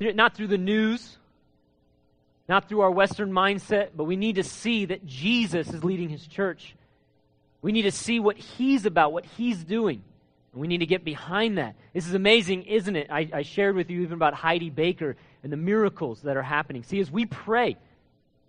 [0.00, 1.18] not through the news,
[2.48, 6.26] not through our Western mindset, but we need to see that Jesus is leading his
[6.26, 6.74] church.
[7.62, 10.02] We need to see what he's about, what he's doing.
[10.52, 11.76] And we need to get behind that.
[11.92, 13.08] This is amazing, isn't it?
[13.10, 16.82] I, I shared with you even about Heidi Baker and the miracles that are happening.
[16.82, 17.76] See, as we pray,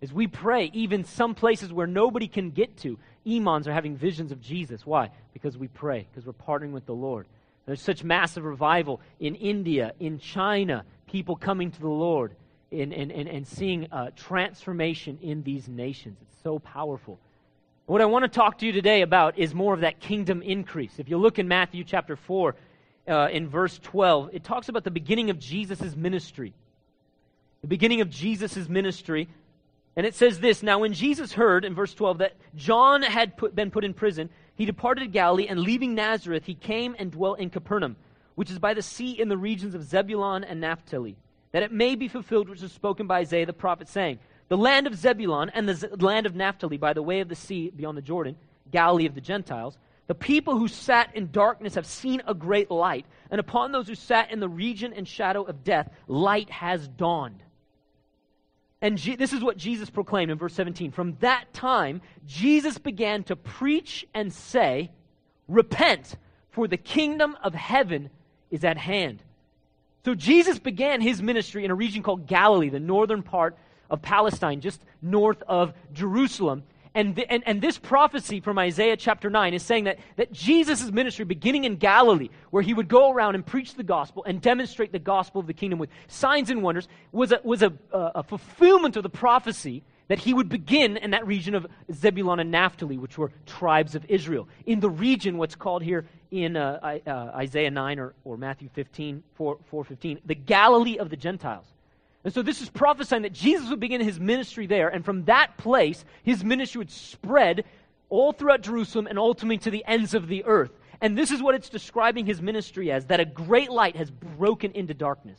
[0.00, 4.32] as we pray, even some places where nobody can get to, imams are having visions
[4.32, 4.84] of Jesus.
[4.84, 5.10] Why?
[5.32, 7.26] Because we pray, because we're partnering with the Lord.
[7.66, 12.34] There's such massive revival in India, in China, people coming to the Lord
[12.72, 16.16] and, and, and, and seeing uh, transformation in these nations.
[16.22, 17.20] It's so powerful.
[17.86, 20.98] What I want to talk to you today about is more of that kingdom increase.
[20.98, 22.56] If you look in Matthew chapter 4,
[23.06, 26.54] uh, in verse 12, it talks about the beginning of Jesus' ministry.
[27.60, 29.28] The beginning of Jesus' ministry.
[29.96, 33.54] And it says this Now, when Jesus heard in verse 12 that John had put,
[33.54, 37.50] been put in prison, he departed Galilee, and leaving Nazareth, he came and dwelt in
[37.50, 37.96] Capernaum,
[38.34, 41.16] which is by the sea in the regions of Zebulun and Naphtali,
[41.52, 44.18] that it may be fulfilled which was spoken by Isaiah the prophet, saying,
[44.48, 47.34] The land of Zebulun and the Z- land of Naphtali by the way of the
[47.34, 48.36] sea beyond the Jordan,
[48.70, 53.06] Galilee of the Gentiles, the people who sat in darkness have seen a great light,
[53.30, 57.42] and upon those who sat in the region and shadow of death, light has dawned.
[58.80, 60.90] And G- this is what Jesus proclaimed in verse 17.
[60.90, 64.90] From that time, Jesus began to preach and say,
[65.46, 66.16] Repent,
[66.50, 68.10] for the kingdom of heaven
[68.52, 69.20] is at hand.
[70.04, 73.56] So Jesus began his ministry in a region called Galilee, the northern part
[73.90, 76.62] of Palestine, just north of Jerusalem.
[76.94, 80.90] And, the, and, and this prophecy from Isaiah chapter 9 is saying that, that Jesus'
[80.90, 84.92] ministry, beginning in Galilee, where he would go around and preach the gospel and demonstrate
[84.92, 88.96] the gospel of the kingdom with signs and wonders, was a, was a, a fulfillment
[88.96, 93.16] of the prophecy that he would begin in that region of Zebulun and Naphtali, which
[93.16, 94.48] were tribes of Israel.
[94.66, 99.22] In the region, what's called here in uh, uh, Isaiah 9 or, or Matthew 15,
[99.34, 101.66] 4, 4 15, the Galilee of the Gentiles.
[102.24, 105.56] And so this is prophesying that Jesus would begin his ministry there, and from that
[105.56, 107.64] place, his ministry would spread
[108.08, 110.70] all throughout Jerusalem and ultimately to the ends of the earth.
[111.00, 114.70] And this is what it's describing his ministry as that a great light has broken
[114.72, 115.38] into darkness.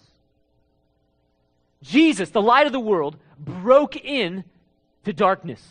[1.81, 4.43] Jesus, the light of the world, broke in
[5.05, 5.61] to darkness.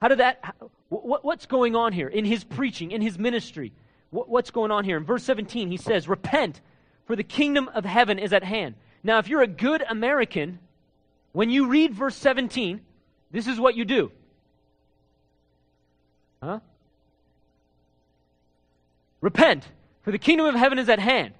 [0.00, 0.54] How did that,
[0.88, 3.72] what, what's going on here in his preaching, in his ministry?
[4.10, 4.96] What, what's going on here?
[4.96, 6.60] In verse 17, he says, Repent,
[7.06, 8.74] for the kingdom of heaven is at hand.
[9.02, 10.58] Now, if you're a good American,
[11.32, 12.80] when you read verse 17,
[13.30, 14.12] this is what you do.
[16.42, 16.60] Huh?
[19.20, 19.66] Repent,
[20.02, 21.34] for the kingdom of heaven is at hand.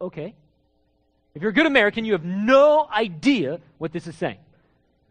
[0.00, 0.34] Okay.
[1.38, 4.38] If you're a good American, you have no idea what this is saying.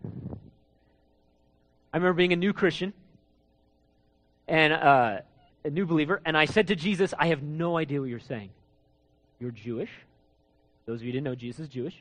[0.04, 2.92] I remember being a new Christian
[4.46, 5.20] and uh,
[5.64, 8.50] a new believer, and I said to Jesus, I have no idea what you're saying.
[9.40, 9.90] You're Jewish.
[10.86, 11.96] Those of you didn't know Jesus is Jewish.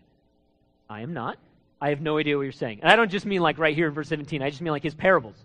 [0.90, 1.38] I am not.
[1.80, 2.80] I have no idea what you're saying.
[2.82, 4.42] And I don't just mean like right here in verse 17.
[4.42, 5.36] I just mean like his parables.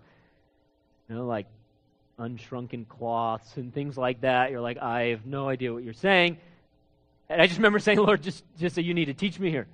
[1.08, 1.46] You know, like
[2.18, 4.50] unshrunken cloths and things like that.
[4.50, 6.38] You're like, I have no idea what you're saying.
[7.28, 9.66] And I just remember saying, Lord, just, just say you need to teach me here.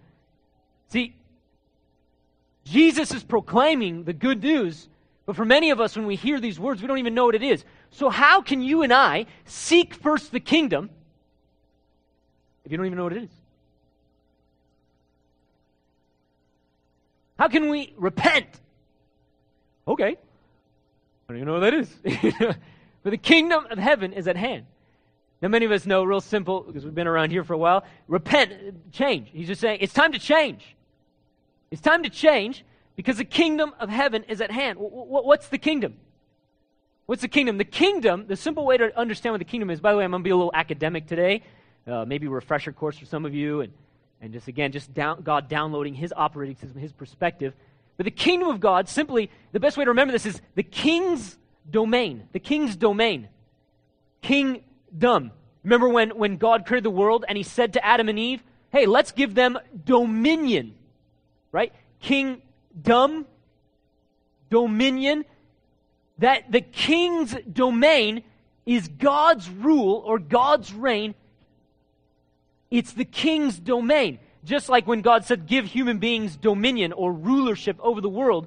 [0.88, 1.14] See,
[2.64, 4.88] Jesus is proclaiming the good news,
[5.26, 7.34] but for many of us, when we hear these words, we don't even know what
[7.34, 7.64] it is.
[7.91, 10.91] So, how can you and I seek first the kingdom
[12.64, 13.31] if you don't even know what it is?
[17.38, 18.48] How can we repent?
[19.87, 20.16] Okay.
[20.16, 22.56] I don't even know what that is.
[23.03, 24.66] but the kingdom of heaven is at hand.
[25.41, 27.84] Now, many of us know, real simple, because we've been around here for a while
[28.09, 29.28] repent, change.
[29.32, 30.76] He's just saying, it's time to change.
[31.71, 32.65] It's time to change
[32.97, 34.78] because the kingdom of heaven is at hand.
[34.81, 35.94] What's the kingdom?
[37.06, 37.59] What's the kingdom?
[37.59, 40.10] The kingdom, the simple way to understand what the kingdom is, by the way, I'm
[40.10, 41.43] going to be a little academic today
[41.88, 43.72] uh, maybe a refresher course for some of you, and,
[44.20, 47.55] and just again, just down, God downloading His operating system, His perspective.
[47.97, 51.37] But the kingdom of God, simply, the best way to remember this is the king's
[51.69, 52.28] domain.
[52.32, 53.28] The king's domain.
[54.91, 55.32] Kingdom.
[55.65, 58.87] Remember when, when God created the world and He said to Adam and Eve, hey,
[58.87, 60.75] let's give them dominion.
[61.52, 61.73] Right?
[62.00, 63.26] Kingdom,
[64.50, 65.25] dominion.
[66.19, 68.25] That the king's domain
[68.67, 71.14] is God's rule or God's reign
[72.70, 74.19] it's the king's domain.
[74.44, 78.46] Just like when God said, give human beings dominion or rulership over the world,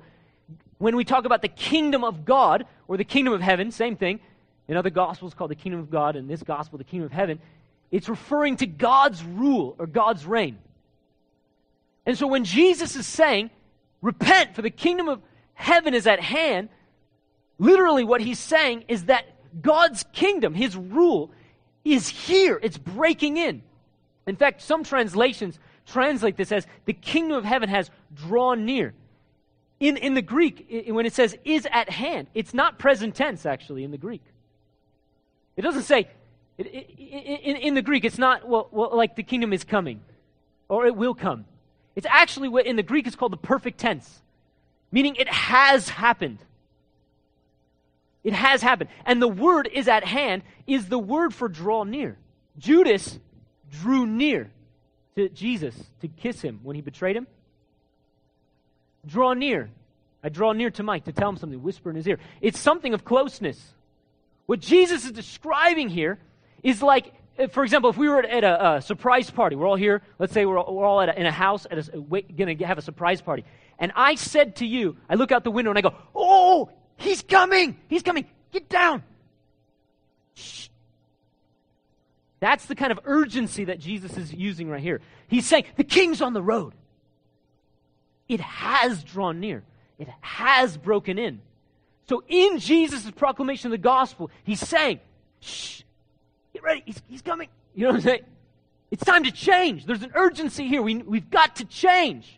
[0.77, 4.19] when we talk about the kingdom of God or the kingdom of heaven, same thing.
[4.67, 7.39] In other gospels called the kingdom of God, in this gospel, the kingdom of heaven,
[7.91, 10.57] it's referring to God's rule or God's reign.
[12.05, 13.49] And so when Jesus is saying,
[14.01, 15.21] repent, for the kingdom of
[15.53, 16.69] heaven is at hand,
[17.59, 19.25] literally what he's saying is that
[19.61, 21.31] God's kingdom, his rule,
[21.83, 22.59] is here.
[22.61, 23.61] It's breaking in.
[24.25, 28.93] In fact, some translations translate this as the kingdom of heaven has drawn near.
[29.79, 33.83] In, in the Greek, when it says is at hand, it's not present tense actually
[33.83, 34.21] in the Greek.
[35.61, 36.07] It doesn't say,
[36.57, 40.01] in, in, in the Greek, it's not, well, well, like the kingdom is coming
[40.67, 41.45] or it will come.
[41.95, 44.23] It's actually what in the Greek is called the perfect tense,
[44.91, 46.39] meaning it has happened.
[48.23, 48.89] It has happened.
[49.05, 52.17] And the word is at hand is the word for draw near.
[52.57, 53.19] Judas
[53.71, 54.49] drew near
[55.13, 57.27] to Jesus to kiss him when he betrayed him.
[59.05, 59.69] Draw near.
[60.23, 62.17] I draw near to Mike to tell him something, whisper in his ear.
[62.41, 63.75] It's something of closeness.
[64.51, 66.19] What Jesus is describing here
[66.61, 69.77] is like, uh, for example, if we were at a, a surprise party, we're all
[69.77, 72.77] here, let's say we're, we're all a, in a house, at a, going to have
[72.77, 73.45] a surprise party,
[73.79, 77.21] and I said to you, I look out the window and I go, Oh, he's
[77.21, 77.77] coming!
[77.87, 78.25] He's coming!
[78.51, 79.03] Get down!
[80.33, 80.67] Shh.
[82.41, 84.99] That's the kind of urgency that Jesus is using right here.
[85.29, 86.73] He's saying, The king's on the road.
[88.27, 89.63] It has drawn near,
[89.97, 91.39] it has broken in.
[92.11, 94.99] So, in Jesus' proclamation of the gospel, he's saying,
[95.39, 95.83] Shh,
[96.51, 97.47] get ready, he's, he's coming.
[97.73, 98.25] You know what I'm saying?
[98.91, 99.85] It's time to change.
[99.85, 100.81] There's an urgency here.
[100.81, 102.37] We, we've got to change.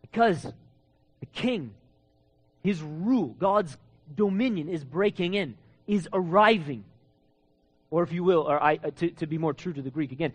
[0.00, 0.42] Because
[1.20, 1.74] the king,
[2.62, 3.76] his rule, God's
[4.16, 5.54] dominion is breaking in,
[5.86, 6.82] is arriving.
[7.90, 10.12] Or, if you will, or I, uh, to, to be more true to the Greek,
[10.12, 10.32] again,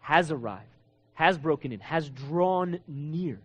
[0.00, 0.64] has arrived,
[1.12, 3.40] has broken in, has drawn near.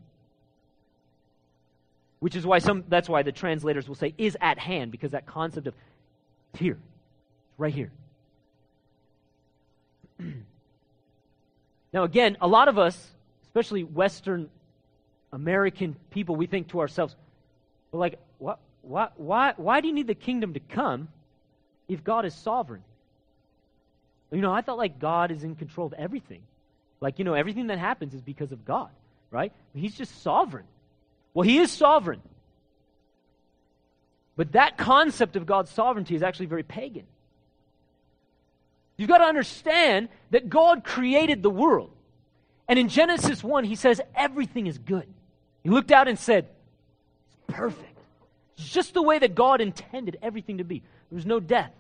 [2.24, 5.25] Which is why some, that's why the translators will say is at hand, because that
[5.25, 5.74] concept of
[6.58, 6.78] here,
[7.58, 7.92] right here.
[11.92, 13.12] now, again, a lot of us,
[13.44, 14.50] especially Western
[15.34, 17.14] American people, we think to ourselves,
[17.92, 21.10] like, what, why, why, why do you need the kingdom to come
[21.90, 22.86] if God is sovereign?
[24.31, 26.44] You know, I thought like God is in control of everything.
[27.02, 28.92] Like, you know, everything that happens is because of God,
[29.30, 29.52] right?
[29.76, 30.64] He's just sovereign.
[31.33, 32.21] Well, He is sovereign.
[34.35, 37.06] But that concept of God's sovereignty is actually very pagan.
[38.97, 41.91] You've got to understand that God created the world.
[42.68, 45.07] And in Genesis 1, He says everything is good.
[45.63, 46.47] He looked out and said,
[47.27, 47.97] It's perfect.
[48.57, 50.80] It's just the way that God intended everything to be.
[50.80, 51.71] There was no death,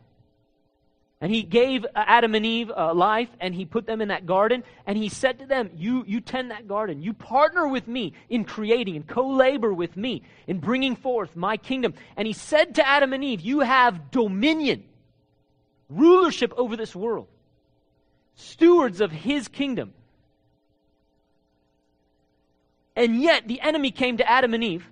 [1.23, 4.61] and he gave Adam and Eve uh, life, and he put them in that garden,
[4.85, 7.01] and he said to them, you, you tend that garden.
[7.01, 11.55] You partner with me in creating and co labor with me in bringing forth my
[11.55, 11.93] kingdom.
[12.17, 14.83] And he said to Adam and Eve, You have dominion,
[15.87, 17.27] rulership over this world,
[18.35, 19.93] stewards of his kingdom.
[22.97, 24.85] And yet the enemy came to Adam and Eve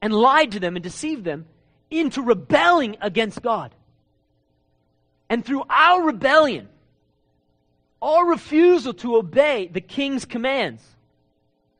[0.00, 1.46] and lied to them and deceived them
[1.90, 3.74] into rebelling against God.
[5.30, 6.68] And through our rebellion,
[8.02, 10.82] our refusal to obey the king's commands,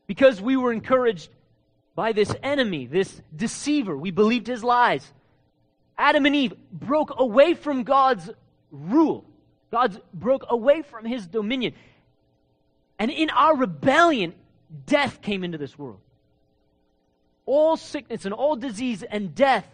[0.06, 1.29] because we were encouraged
[1.97, 5.12] by this enemy, this deceiver, we believed his lies.
[5.99, 8.31] Adam and Eve broke away from God's
[8.70, 9.25] rule.
[9.70, 11.75] God broke away from his dominion.
[12.99, 14.35] And in our rebellion,
[14.87, 16.00] death came into this world.
[17.46, 19.67] All sickness and all disease and death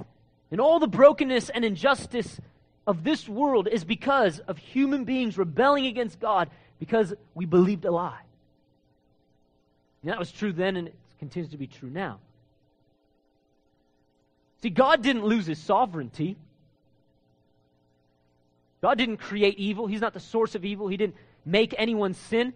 [0.51, 2.41] and all the brokenness and injustice
[2.87, 6.49] of this world is because of human beings rebelling against God
[6.79, 8.21] because we believed a lie.
[10.03, 12.19] And that was true then and it continues to be true now.
[14.63, 16.37] See, God didn't lose his sovereignty.
[18.81, 19.87] God didn't create evil.
[19.87, 20.89] He's not the source of evil.
[20.89, 22.53] He didn't make anyone sin.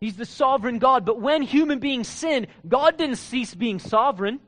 [0.00, 1.04] He's the sovereign God.
[1.04, 4.40] But when human beings sin, God didn't cease being sovereign.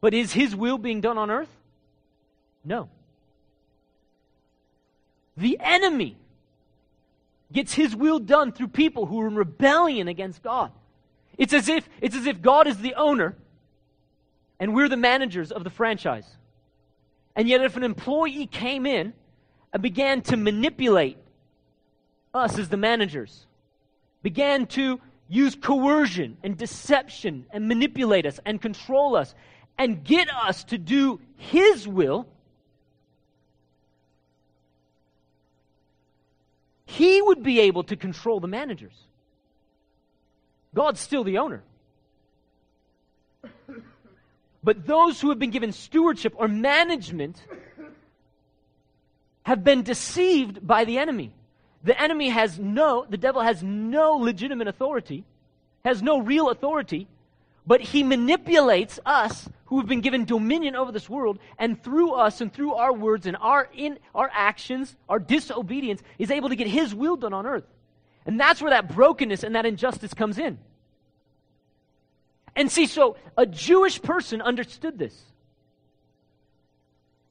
[0.00, 1.48] But is his will being done on earth?
[2.64, 2.88] No.
[5.36, 6.16] The enemy
[7.52, 10.70] gets his will done through people who are in rebellion against God.
[11.38, 13.36] It's as if, it's as if God is the owner
[14.60, 16.26] and we're the managers of the franchise.
[17.34, 19.14] And yet, if an employee came in
[19.72, 21.16] and began to manipulate
[22.34, 23.46] us as the managers,
[24.22, 29.34] began to use coercion and deception and manipulate us and control us
[29.78, 32.26] and get us to do his will,
[36.92, 38.92] he would be able to control the managers.
[40.74, 41.62] God's still the owner.
[44.62, 47.42] But those who have been given stewardship or management
[49.44, 51.32] have been deceived by the enemy.
[51.82, 55.24] The enemy has no, the devil has no legitimate authority,
[55.84, 57.08] has no real authority,
[57.66, 62.42] but he manipulates us who have been given dominion over this world, and through us
[62.42, 66.66] and through our words and our, in, our actions, our disobedience, is able to get
[66.66, 67.64] his will done on earth.
[68.26, 70.58] And that's where that brokenness and that injustice comes in.
[72.54, 75.18] And see, so a Jewish person understood this.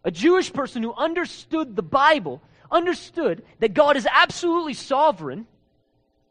[0.03, 5.45] A Jewish person who understood the Bible understood that God is absolutely sovereign.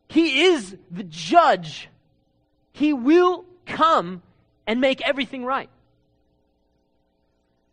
[0.09, 1.89] He is the judge.
[2.73, 4.23] He will come
[4.67, 5.71] and make everything right.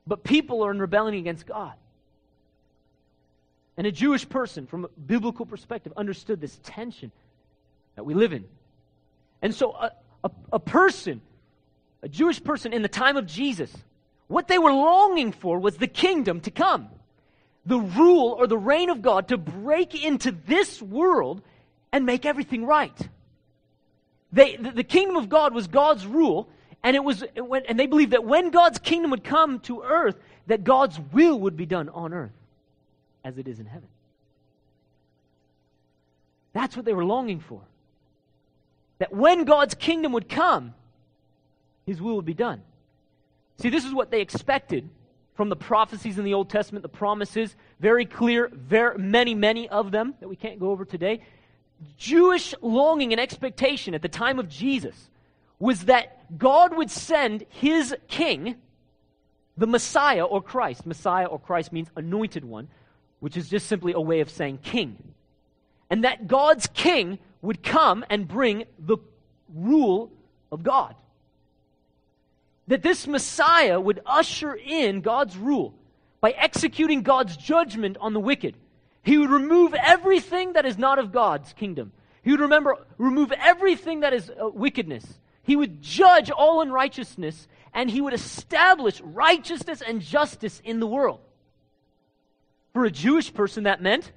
[0.08, 1.74] But people are in rebellion against God.
[3.76, 7.12] And a Jewish person, from a biblical perspective, understood this tension
[7.96, 8.46] that we live in.
[9.42, 9.92] And so, a,
[10.24, 11.22] a, a, person,
[12.02, 13.72] a Jewish person in the time of Jesus,
[14.28, 16.88] what they were longing for was the kingdom to come,
[17.66, 21.44] the rule or the reign of God to break into this world
[21.92, 22.98] and make everything right.
[24.32, 26.50] They, the, the kingdom of God was God's rule,
[26.84, 30.16] and it was, and they believed that when God's kingdom would come to earth,
[30.48, 32.32] that God's will would be done on earth
[33.24, 33.90] as it is in heaven.
[36.54, 37.62] That's what they were longing for.
[39.00, 40.74] That when God's kingdom would come,
[41.86, 42.62] his will would be done.
[43.60, 44.90] See, this is what they expected
[45.36, 49.92] from the prophecies in the Old Testament, the promises, very clear, very, many, many of
[49.92, 51.22] them that we can't go over today.
[51.98, 55.10] Jewish longing and expectation at the time of Jesus
[55.60, 58.56] was that God would send his king,
[59.56, 60.86] the Messiah or Christ.
[60.86, 62.68] Messiah or Christ means anointed one,
[63.20, 64.98] which is just simply a way of saying king.
[65.90, 68.98] And that God's king would come and bring the
[69.54, 70.12] rule
[70.52, 70.96] of God.
[72.68, 75.74] That this Messiah would usher in God's rule
[76.20, 78.56] by executing God's judgment on the wicked.
[79.02, 81.94] He would remove everything that is not of God's kingdom.
[82.24, 85.06] He would remember, remove everything that is uh, wickedness
[85.48, 91.22] he would judge all unrighteousness and he would establish righteousness and justice in the world.
[92.74, 94.12] For a Jewish person, that meant,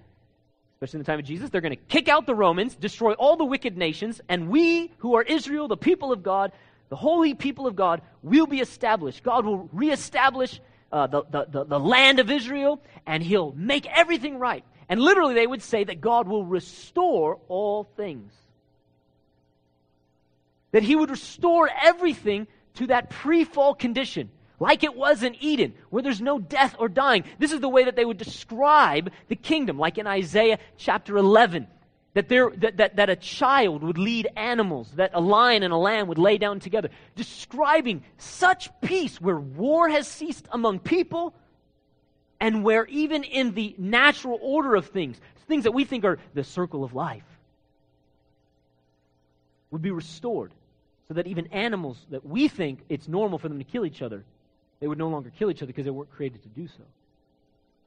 [0.75, 3.37] especially in the time of Jesus, they're going to kick out the Romans, destroy all
[3.37, 6.51] the wicked nations, and we, who are Israel, the people of God,
[6.89, 9.23] the holy people of God, will be established.
[9.23, 10.61] God will reestablish
[10.91, 14.65] uh, the, the, the, the land of Israel, and he'll make everything right.
[14.89, 18.33] And literally, they would say that God will restore all things
[20.73, 25.75] that he would restore everything to that pre fall condition, like it was in Eden,
[25.91, 27.25] where there's no death or dying.
[27.39, 31.67] This is the way that they would describe the kingdom, like in Isaiah chapter 11.
[32.15, 35.77] That, there, that, that, that a child would lead animals, that a lion and a
[35.77, 41.35] lamb would lay down together, describing such peace where war has ceased among people
[42.41, 46.43] and where even in the natural order of things, things that we think are the
[46.43, 47.23] circle of life,
[49.71, 50.53] would be restored
[51.11, 54.23] so that even animals that we think it's normal for them to kill each other,
[54.79, 56.85] they would no longer kill each other because they weren't created to do so.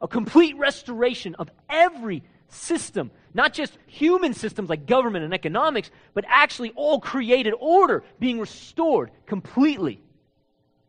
[0.01, 6.25] A complete restoration of every system, not just human systems like government and economics, but
[6.27, 10.01] actually all created order being restored completely.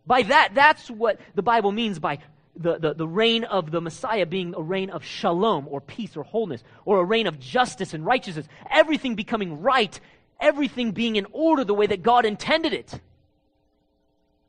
[0.05, 2.19] By that, that's what the Bible means by
[2.57, 6.25] the, the, the reign of the Messiah being a reign of shalom or peace or
[6.25, 10.01] wholeness, or a reign of justice and righteousness, everything becoming right
[10.45, 13.01] everything being in order the way that God intended it.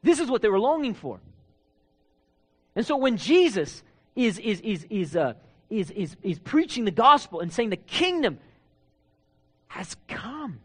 [0.04, 1.20] This is what they were longing for.
[2.76, 3.82] And so when Jesus
[4.16, 5.34] is, is, is, is, uh,
[5.70, 8.38] is, is, is preaching the gospel and saying the kingdom
[9.68, 10.60] has come,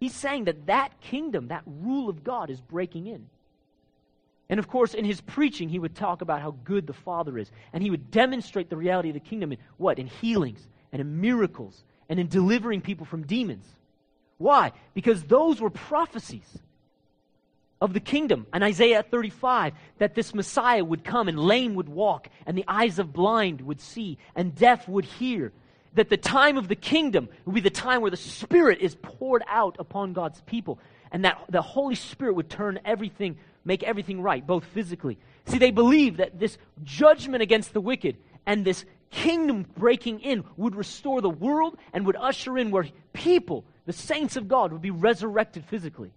[0.00, 3.28] he's saying that that kingdom, that rule of God, is breaking in.
[4.48, 7.50] And of course, in his preaching, he would talk about how good the Father is.
[7.72, 9.98] And he would demonstrate the reality of the kingdom in what?
[9.98, 13.66] In healings and in miracles and in delivering people from demons.
[14.38, 14.72] Why?
[14.94, 16.58] Because those were prophecies
[17.80, 18.46] of the kingdom.
[18.52, 22.98] And Isaiah 35, that this Messiah would come and lame would walk, and the eyes
[22.98, 25.52] of blind would see, and deaf would hear.
[25.94, 29.42] That the time of the kingdom would be the time where the Spirit is poured
[29.48, 30.78] out upon God's people,
[31.10, 35.18] and that the Holy Spirit would turn everything, make everything right, both physically.
[35.46, 38.84] See, they believe that this judgment against the wicked and this
[39.16, 44.36] kingdom breaking in would restore the world and would usher in where people, the saints
[44.36, 46.12] of God, would be resurrected physically.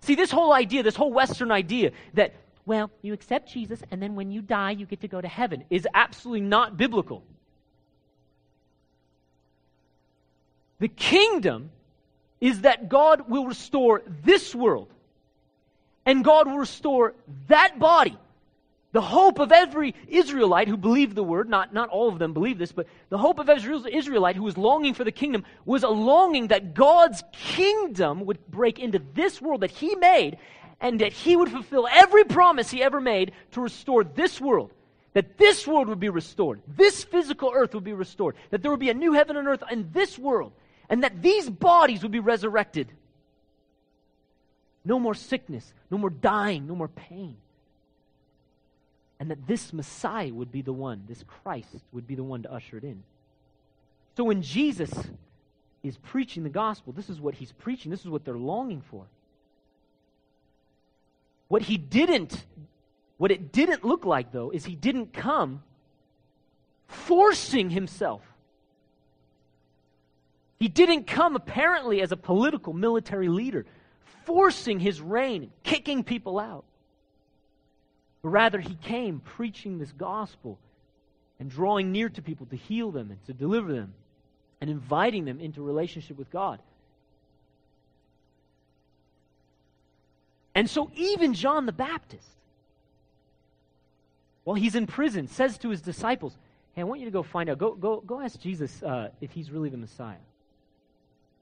[0.00, 2.34] See, this whole idea, this whole Western idea that,
[2.66, 5.64] well, you accept Jesus and then when you die, you get to go to heaven
[5.70, 7.22] is absolutely not biblical.
[10.80, 11.70] The kingdom
[12.40, 14.88] is that God will restore this world
[16.04, 17.14] and God will restore
[17.46, 18.18] that body
[18.94, 22.60] the hope of every Israelite who believed the word, not, not all of them believed
[22.60, 25.88] this, but the hope of every Israelite who was longing for the kingdom was a
[25.88, 30.38] longing that God's kingdom would break into this world that he made
[30.80, 34.70] and that he would fulfill every promise he ever made to restore this world.
[35.14, 36.62] That this world would be restored.
[36.68, 38.36] This physical earth would be restored.
[38.50, 40.52] That there would be a new heaven and earth in this world.
[40.88, 42.92] And that these bodies would be resurrected.
[44.84, 47.38] No more sickness, no more dying, no more pain.
[49.24, 52.52] And that this Messiah would be the one, this Christ would be the one to
[52.52, 53.02] usher it in.
[54.18, 54.92] So when Jesus
[55.82, 59.06] is preaching the gospel, this is what he's preaching, this is what they're longing for.
[61.48, 62.44] What he didn't,
[63.16, 65.62] what it didn't look like, though, is he didn't come
[66.86, 68.20] forcing himself.
[70.58, 73.64] He didn't come apparently as a political military leader,
[74.26, 76.66] forcing his reign, kicking people out.
[78.24, 80.58] But rather, he came preaching this gospel
[81.38, 83.92] and drawing near to people to heal them and to deliver them
[84.62, 86.58] and inviting them into relationship with God.
[90.54, 92.26] And so, even John the Baptist,
[94.44, 96.34] while he's in prison, says to his disciples,
[96.72, 97.58] Hey, I want you to go find out.
[97.58, 100.16] Go, go, go ask Jesus uh, if he's really the Messiah.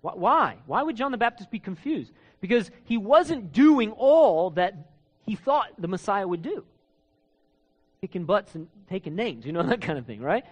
[0.00, 0.56] Why?
[0.66, 2.10] Why would John the Baptist be confused?
[2.40, 4.74] Because he wasn't doing all that
[5.24, 6.64] he thought the Messiah would do
[8.02, 10.44] kicking butts and taking names, you know, that kind of thing, right?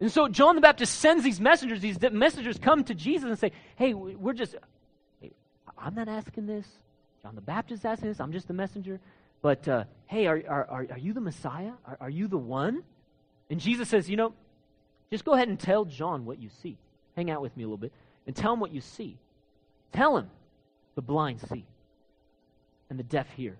[0.00, 1.80] And so John the Baptist sends these messengers.
[1.80, 4.56] These messengers come to Jesus and say, Hey, we're just,
[5.20, 5.30] hey,
[5.76, 6.66] I'm not asking this.
[7.22, 8.20] John the Baptist asking this.
[8.20, 8.98] I'm just the messenger.
[9.40, 11.72] But uh, hey, are, are, are, you the Messiah?
[11.86, 12.82] Are, are you the one?
[13.50, 14.34] And Jesus says, You know,
[15.10, 16.76] just go ahead and tell John what you see.
[17.14, 17.92] Hang out with me a little bit
[18.26, 19.16] and tell him what you see.
[19.92, 20.28] Tell him
[20.96, 21.64] the blind see
[22.90, 23.56] and the deaf hear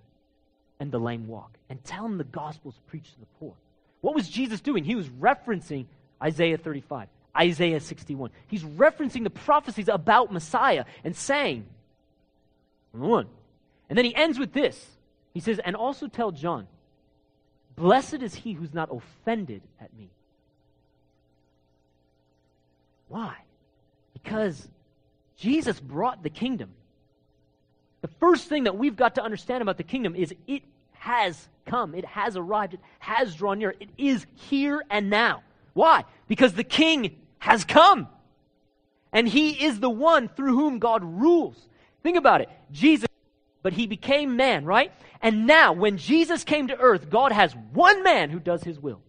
[0.81, 1.53] and the lame walk.
[1.69, 3.55] And tell him the gospel's preached to the poor.
[4.01, 4.85] What was Jesus doing?
[4.85, 5.87] He was referencing
[6.23, 8.31] Isaiah 35, Isaiah 61.
[8.47, 11.67] He's referencing the prophecies about Messiah and saying,
[12.93, 13.27] one.
[13.89, 14.85] And then he ends with this.
[15.35, 16.67] He says, and also tell John,
[17.77, 20.11] blessed is he who's not offended at me.
[23.09, 23.35] Why?
[24.13, 24.69] Because
[25.37, 26.71] Jesus brought the kingdom.
[28.01, 31.95] The first thing that we've got to understand about the kingdom is it has come,
[31.95, 35.43] it has arrived, it has drawn near, it is here and now.
[35.75, 36.05] Why?
[36.27, 38.09] Because the king has come.
[39.13, 41.57] And he is the one through whom God rules.
[42.03, 42.49] Think about it.
[42.71, 43.09] Jesus,
[43.63, 44.93] but he became man, right?
[45.23, 49.01] And now, when Jesus came to earth, God has one man who does his will.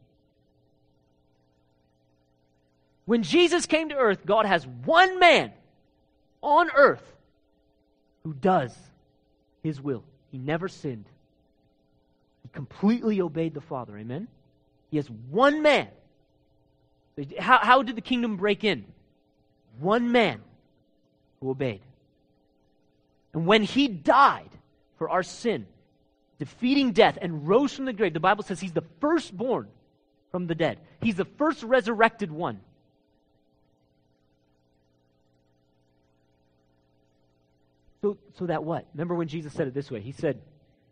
[3.06, 5.52] When Jesus came to earth, God has one man
[6.42, 7.04] on earth
[8.30, 8.78] who does
[9.64, 10.04] his will.
[10.32, 11.06] He never sinned.
[12.44, 13.98] He completely obeyed the Father.
[13.98, 14.28] Amen?
[14.92, 15.88] He has one man.
[17.40, 18.86] How, how did the kingdom break in?
[19.80, 20.42] One man
[21.42, 21.82] who obeyed.
[23.34, 24.52] And when he died
[25.00, 25.66] for our sin,
[26.38, 29.68] defeating death and rose from the grave, the Bible says he's the firstborn
[30.32, 30.78] from the dead.
[31.02, 32.60] He's the first resurrected one.
[38.02, 38.86] So, so that what?
[38.94, 40.00] Remember when Jesus said it this way?
[40.00, 40.40] He said,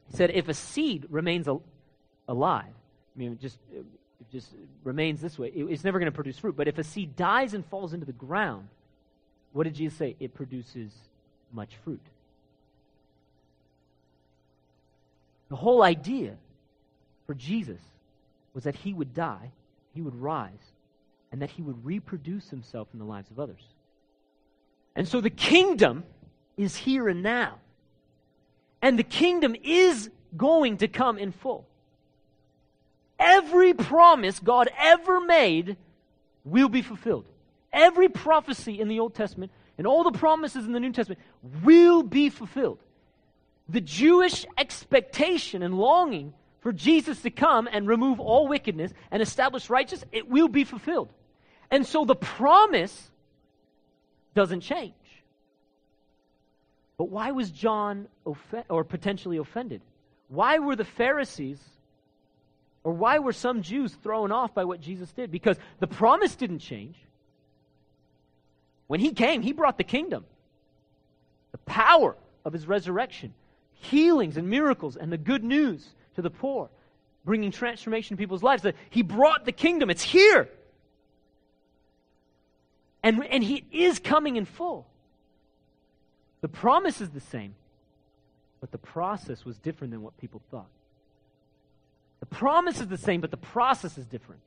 [0.10, 1.64] he said, if a seed remains al-
[2.28, 2.66] alive,
[3.16, 3.86] I mean, it just, it
[4.32, 4.50] just
[4.84, 6.56] remains this way, it, it's never going to produce fruit.
[6.56, 8.68] But if a seed dies and falls into the ground,
[9.54, 10.16] what did Jesus say?
[10.20, 10.92] It produces
[11.54, 12.02] much fruit.
[15.50, 16.36] The whole idea
[17.26, 17.80] for Jesus
[18.54, 19.52] was that he would die,
[19.94, 20.52] he would rise,
[21.32, 23.62] and that he would reproduce himself in the lives of others.
[24.96, 26.04] And so the kingdom
[26.58, 27.60] is here and now.
[28.82, 31.68] And the kingdom is going to come in full.
[33.20, 35.78] Every promise God ever made
[36.44, 37.26] will be fulfilled.
[37.72, 41.22] Every prophecy in the Old Testament and all the promises in the New Testament
[41.64, 42.80] will be fulfilled.
[43.70, 49.70] The Jewish expectation and longing for Jesus to come and remove all wickedness and establish
[49.70, 51.10] righteousness, it will be fulfilled.
[51.70, 53.12] And so the promise
[54.36, 54.94] doesn't change.
[56.98, 58.08] But why was John
[58.70, 59.82] or potentially offended?
[60.30, 61.60] Why were the Pharisees
[62.84, 65.32] or why were some Jews thrown off by what Jesus did?
[65.32, 66.96] Because the promise didn't change.
[68.88, 70.26] When he came, he brought the kingdom,
[71.52, 73.34] the power of his resurrection,
[73.74, 76.70] healings and miracles, and the good news to the poor,
[77.26, 78.66] bringing transformation in people's lives.
[78.90, 80.50] He brought the kingdom, it's here.
[83.04, 84.88] And, and he is coming in full.
[86.42, 87.56] The promise is the same,
[88.62, 90.70] but the process was different than what people thought.
[92.20, 94.42] The promise is the same, but the process is different.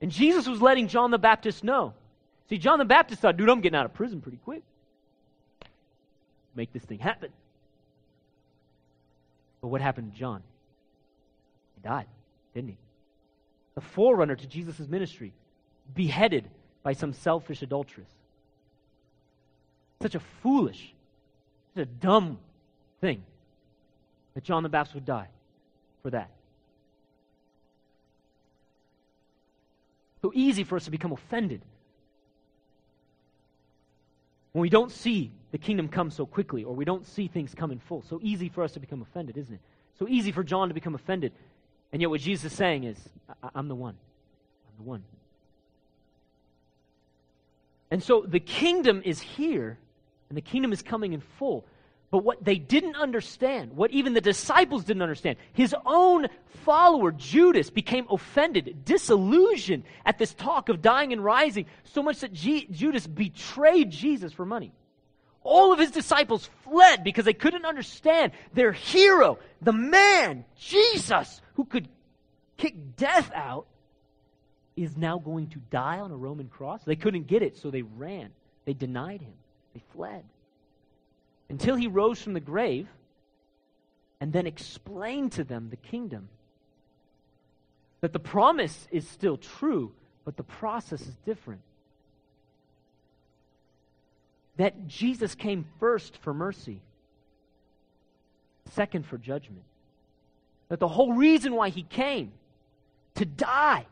[0.00, 1.94] And Jesus was letting John the Baptist know.
[2.48, 4.62] See, John the Baptist thought, dude, I'm getting out of prison pretty quick.
[6.54, 7.30] Make this thing happen.
[9.60, 10.42] But what happened to John?
[11.74, 12.06] He died,
[12.54, 12.76] didn't he?
[13.74, 15.32] The forerunner to Jesus' ministry,
[15.94, 16.48] beheaded
[16.82, 18.08] by some selfish adulteress.
[20.02, 20.94] Such a foolish,
[21.74, 22.38] such a dumb
[23.00, 23.22] thing
[24.34, 25.28] that John the Baptist would die
[26.02, 26.30] for that.
[30.22, 31.62] So easy for us to become offended
[34.52, 37.70] when we don't see the kingdom come so quickly or we don't see things come
[37.70, 38.02] in full.
[38.02, 39.60] So easy for us to become offended, isn't it?
[39.98, 41.32] So easy for John to become offended.
[41.92, 42.98] And yet, what Jesus is saying is,
[43.54, 43.94] I'm the one.
[43.94, 45.04] I'm the one.
[47.90, 49.78] And so the kingdom is here,
[50.28, 51.64] and the kingdom is coming in full.
[52.10, 56.28] But what they didn't understand, what even the disciples didn't understand, his own
[56.64, 62.32] follower, Judas, became offended, disillusioned at this talk of dying and rising, so much that
[62.32, 64.72] G- Judas betrayed Jesus for money.
[65.42, 71.64] All of his disciples fled because they couldn't understand their hero, the man, Jesus, who
[71.64, 71.88] could
[72.56, 73.66] kick death out,
[74.76, 76.82] is now going to die on a Roman cross.
[76.84, 78.30] They couldn't get it, so they ran.
[78.64, 79.32] They denied him.
[79.76, 80.24] They fled
[81.50, 82.88] until he rose from the grave
[84.22, 86.30] and then explained to them the kingdom.
[88.00, 89.92] That the promise is still true,
[90.24, 91.60] but the process is different.
[94.56, 96.80] That Jesus came first for mercy,
[98.72, 99.64] second for judgment.
[100.70, 102.32] That the whole reason why he came
[103.16, 103.84] to die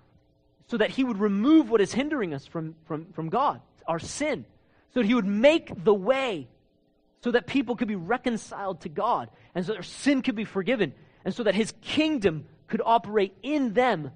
[0.69, 4.47] so that he would remove what is hindering us from, from, from God, our sin,
[4.95, 6.49] so that he would make the way
[7.25, 10.93] so that people could be reconciled to God, and so their sin could be forgiven,
[11.25, 14.11] and so that his kingdom could operate in them,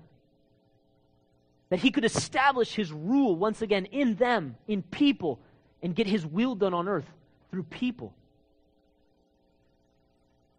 [1.70, 5.40] that he could establish his rule once again in them, in people,
[5.82, 7.10] and get his will done on earth
[7.50, 8.12] through people.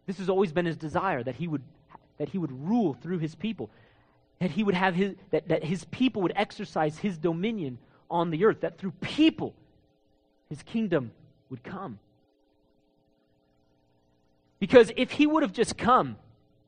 [0.08, 1.62] This has always been his desire that he would
[2.18, 3.70] that he would rule through his people,
[4.40, 7.78] that he would have his that, that his people would exercise his dominion
[8.10, 9.54] on the earth, that through people
[10.50, 11.12] his kingdom
[11.50, 12.00] would come.
[14.60, 16.18] Because if he would have just come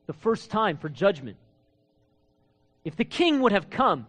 [0.06, 1.36] the first time for judgment,
[2.84, 4.06] if the king would have come,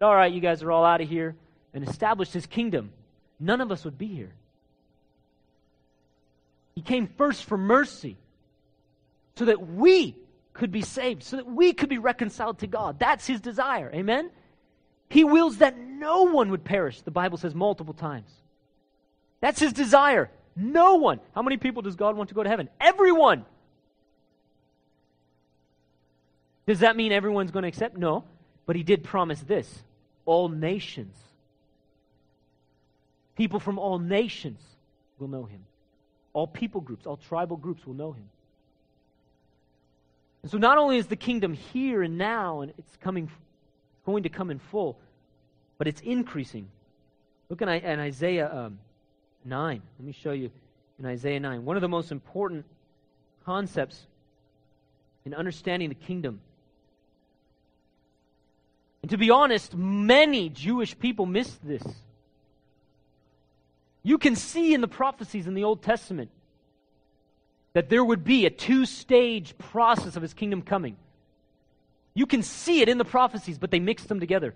[0.00, 1.34] all right, you guys are all out of here,
[1.74, 2.92] and established his kingdom,
[3.40, 4.32] none of us would be here.
[6.74, 8.16] He came first for mercy
[9.36, 10.16] so that we
[10.52, 12.98] could be saved, so that we could be reconciled to God.
[12.98, 13.90] That's his desire.
[13.94, 14.30] Amen?
[15.08, 18.30] He wills that no one would perish, the Bible says multiple times.
[19.42, 20.30] That's his desire.
[20.56, 21.20] No one.
[21.34, 22.70] How many people does God want to go to heaven?
[22.80, 23.44] Everyone.
[26.66, 27.98] Does that mean everyone's going to accept?
[27.98, 28.24] No.
[28.64, 29.68] But he did promise this
[30.24, 31.16] all nations.
[33.36, 34.60] People from all nations
[35.18, 35.64] will know him.
[36.32, 38.28] All people groups, all tribal groups will know him.
[40.42, 44.22] And so not only is the kingdom here and now, and it's coming, it's going
[44.22, 44.96] to come in full,
[45.78, 46.68] but it's increasing.
[47.48, 48.78] Look in, in Isaiah um,
[49.44, 49.82] 9.
[49.98, 50.50] Let me show you
[50.98, 51.64] in Isaiah 9.
[51.64, 52.64] One of the most important
[53.44, 54.06] concepts
[55.24, 56.40] in understanding the kingdom.
[59.02, 61.82] And to be honest, many Jewish people miss this.
[64.02, 66.30] You can see in the prophecies in the Old Testament
[67.72, 70.96] that there would be a two stage process of his kingdom coming.
[72.14, 74.54] You can see it in the prophecies, but they mix them together.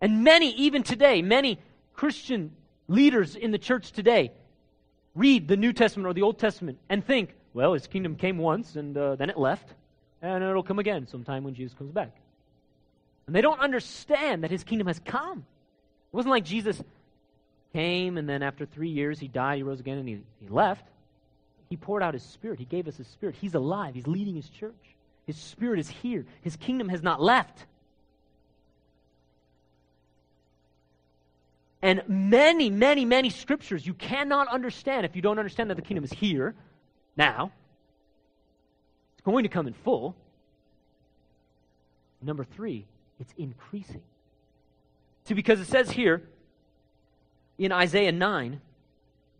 [0.00, 1.58] And many, even today, many
[1.94, 2.52] Christian
[2.92, 4.32] leaders in the church today
[5.14, 8.76] read the New Testament or the Old Testament and think, well, his kingdom came once
[8.76, 9.68] and uh, then it left,
[10.20, 12.14] and it'll come again sometime when Jesus comes back.
[13.26, 15.38] And they don't understand that his kingdom has come.
[15.38, 16.82] It wasn't like Jesus
[17.72, 20.86] came and then after three years he died, he rose again, and he, he left.
[21.70, 22.58] He poured out his spirit.
[22.58, 23.34] He gave us his spirit.
[23.40, 23.94] He's alive.
[23.94, 24.74] He's leading his church.
[25.26, 26.26] His spirit is here.
[26.42, 27.64] His kingdom has not left.
[31.82, 36.04] And many, many, many scriptures you cannot understand if you don't understand that the kingdom
[36.04, 36.54] is here,
[37.16, 37.52] now.
[39.14, 40.14] It's going to come in full.
[42.22, 42.86] Number three,
[43.18, 44.02] it's increasing.
[45.24, 46.22] See, because it says here
[47.58, 48.60] in Isaiah 9,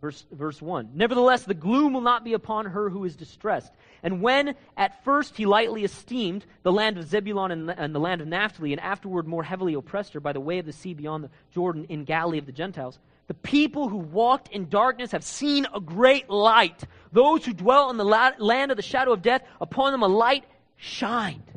[0.03, 3.71] Verse, verse 1 Nevertheless, the gloom will not be upon her who is distressed.
[4.03, 8.19] And when at first he lightly esteemed the land of Zebulun and, and the land
[8.19, 11.23] of Naphtali, and afterward more heavily oppressed her by the way of the sea beyond
[11.23, 15.65] the Jordan in Galilee of the Gentiles, the people who walked in darkness have seen
[15.73, 16.83] a great light.
[17.13, 20.09] Those who dwell in the la- land of the shadow of death, upon them a
[20.09, 20.43] light
[20.75, 21.49] shined.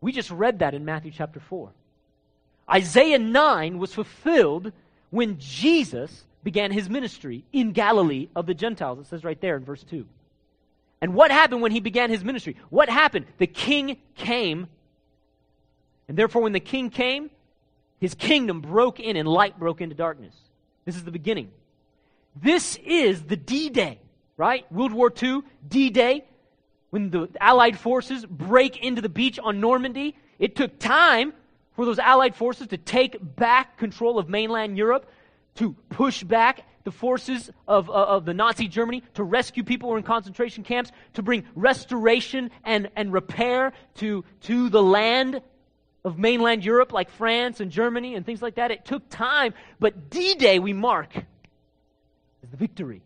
[0.00, 1.68] We just read that in Matthew chapter 4.
[2.70, 4.70] Isaiah 9 was fulfilled
[5.10, 9.00] when Jesus began his ministry in Galilee of the Gentiles.
[9.00, 10.06] It says right there in verse 2.
[11.00, 12.54] And what happened when he began his ministry?
[12.70, 13.26] What happened?
[13.38, 14.68] The king came.
[16.06, 17.30] And therefore, when the king came,
[17.98, 20.36] his kingdom broke in and light broke into darkness.
[20.84, 21.50] This is the beginning.
[22.40, 23.98] This is the D Day,
[24.36, 24.70] right?
[24.70, 26.24] World War II, D Day,
[26.90, 30.14] when the Allied forces break into the beach on Normandy.
[30.38, 31.32] It took time
[31.74, 35.10] for those Allied forces to take back control of mainland Europe,
[35.56, 39.92] to push back the forces of, uh, of the Nazi Germany, to rescue people who
[39.92, 45.42] were in concentration camps, to bring restoration and, and repair to, to the land
[46.04, 48.70] of mainland Europe, like France and Germany and things like that.
[48.70, 53.02] It took time, but D Day we mark as the victory,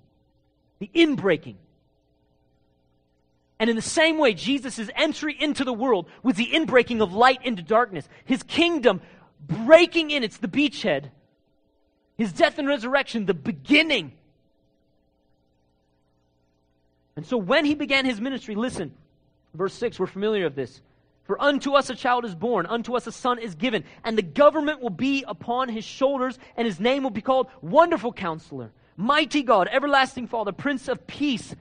[0.78, 1.56] the inbreaking.
[3.58, 7.44] And in the same way, Jesus' entry into the world was the inbreaking of light
[7.44, 8.06] into darkness.
[8.26, 9.00] His kingdom
[9.46, 11.10] breaking in, it's the beachhead.
[12.20, 14.12] His death and resurrection, the beginning.
[17.16, 18.92] And so when he began his ministry, listen,
[19.54, 20.83] verse 6, we're familiar of this.
[21.24, 24.22] For unto us a child is born, unto us a son is given, and the
[24.22, 29.42] government will be upon his shoulders, and his name will be called Wonderful Counselor, Mighty
[29.42, 31.56] God, Everlasting Father, Prince of Peace.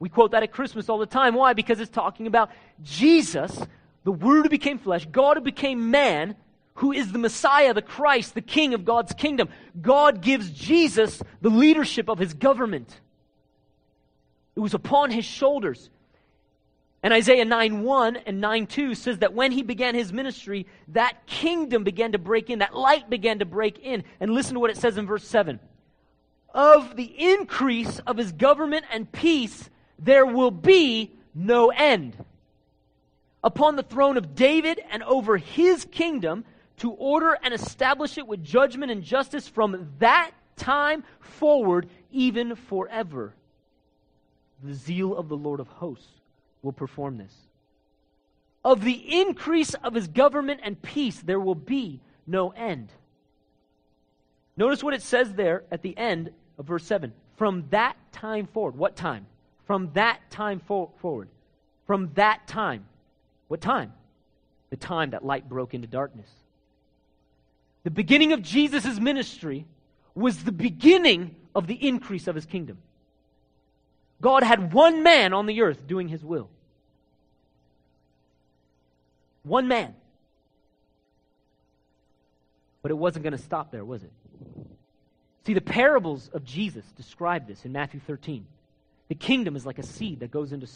[0.00, 1.36] We quote that at Christmas all the time.
[1.36, 1.52] Why?
[1.52, 2.50] Because it's talking about
[2.82, 3.56] Jesus,
[4.02, 6.34] the Word who became flesh, God who became man,
[6.74, 9.48] who is the Messiah, the Christ, the King of God's kingdom.
[9.80, 13.00] God gives Jesus the leadership of his government.
[14.56, 15.90] It was upon his shoulders.
[17.02, 21.26] And Isaiah 9 1 and 9 2 says that when he began his ministry, that
[21.26, 24.04] kingdom began to break in, that light began to break in.
[24.20, 25.58] And listen to what it says in verse 7
[26.54, 32.16] Of the increase of his government and peace, there will be no end.
[33.44, 36.44] Upon the throne of David and over his kingdom,
[36.82, 43.32] to order and establish it with judgment and justice from that time forward, even forever.
[44.64, 46.08] The zeal of the Lord of hosts
[46.60, 47.32] will perform this.
[48.64, 52.88] Of the increase of his government and peace, there will be no end.
[54.56, 57.12] Notice what it says there at the end of verse 7.
[57.36, 58.76] From that time forward.
[58.76, 59.26] What time?
[59.66, 61.28] From that time for- forward.
[61.86, 62.86] From that time.
[63.46, 63.92] What time?
[64.70, 66.41] The time that light broke into darkness.
[67.84, 69.66] The beginning of Jesus' ministry
[70.14, 72.78] was the beginning of the increase of his kingdom.
[74.20, 76.48] God had one man on the earth doing his will.
[79.42, 79.94] One man.
[82.82, 84.12] But it wasn't going to stop there, was it?
[85.44, 88.46] See, the parables of Jesus describe this in Matthew 13.
[89.08, 90.68] The kingdom is like a seed that goes into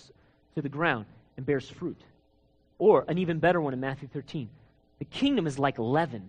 [0.57, 2.01] to the ground and bears fruit.
[2.79, 4.49] Or an even better one in Matthew 13.
[4.99, 6.29] The kingdom is like leaven.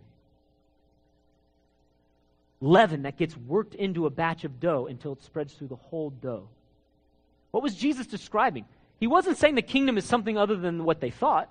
[2.60, 6.10] Leaven that gets worked into a batch of dough until it spreads through the whole
[6.10, 6.48] dough.
[7.52, 8.66] What was Jesus describing?
[9.00, 11.50] He wasn't saying the kingdom is something other than what they thought.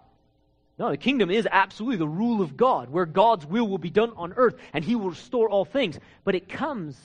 [0.78, 4.12] No, the kingdom is absolutely the rule of God, where God's will will be done
[4.16, 5.98] on earth and he will restore all things.
[6.24, 6.98] But it comes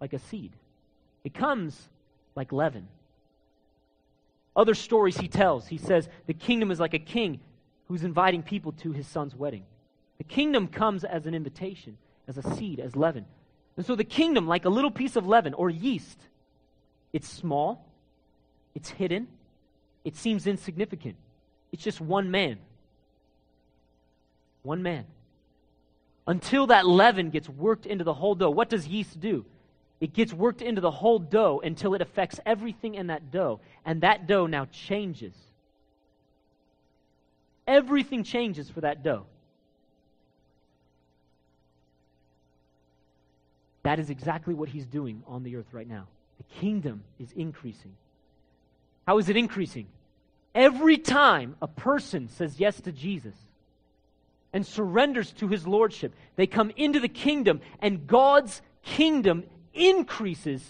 [0.00, 0.52] like a seed,
[1.24, 1.88] it comes
[2.34, 2.86] like leaven.
[4.56, 7.38] Other stories he tells, he says, the kingdom is like a king
[7.86, 9.64] who's inviting people to his son's wedding.
[10.18, 13.24] The kingdom comes as an invitation, as a seed, as leaven.
[13.78, 16.18] And so the kingdom, like a little piece of leaven or yeast,
[17.12, 17.86] it's small,
[18.74, 19.28] it's hidden.
[20.04, 21.14] It seems insignificant.
[21.70, 22.58] It's just one man.
[24.64, 25.04] One man.
[26.26, 28.50] Until that leaven gets worked into the whole dough.
[28.50, 29.44] What does yeast do?
[30.00, 33.60] It gets worked into the whole dough until it affects everything in that dough.
[33.84, 35.34] And that dough now changes.
[37.64, 39.26] Everything changes for that dough.
[43.88, 46.08] That is exactly what he's doing on the earth right now.
[46.36, 47.94] The kingdom is increasing.
[49.06, 49.86] How is it increasing?
[50.54, 53.32] Every time a person says yes to Jesus
[54.52, 60.62] and surrenders to his lordship, they come into the kingdom, and God's kingdom increases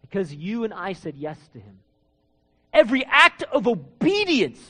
[0.00, 1.78] because you and I said yes to him.
[2.72, 4.60] Every act of obedience,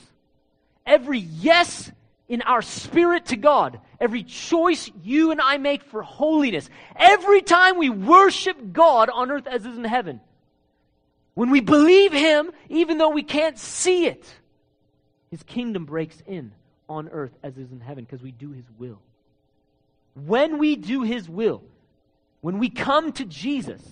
[0.84, 1.90] every yes
[2.32, 7.76] in our spirit to God, every choice you and I make for holiness, every time
[7.76, 10.18] we worship God on earth as is in heaven,
[11.34, 14.24] when we believe Him, even though we can't see it,
[15.30, 16.52] His kingdom breaks in
[16.88, 19.02] on earth as is in heaven because we do His will.
[20.14, 21.62] When we do His will,
[22.40, 23.82] when we come to Jesus,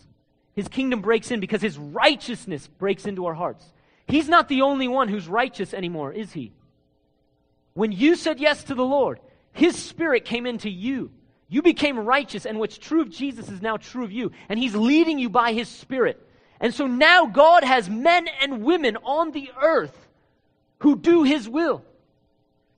[0.55, 3.67] His kingdom breaks in because His righteousness breaks into our hearts.
[4.09, 6.53] He's not the only one who's righteous anymore, is He?
[7.81, 9.21] When you said yes to the Lord,
[9.55, 11.11] His Spirit came into you.
[11.49, 14.33] You became righteous, and what's true of Jesus is now true of you.
[14.51, 16.23] And He's leading you by His Spirit.
[16.61, 19.97] And so now God has men and women on the earth
[20.81, 21.83] who do his will.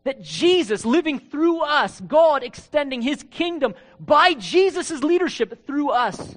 [0.05, 6.37] That Jesus living through us, God extending his kingdom by Jesus' leadership through us.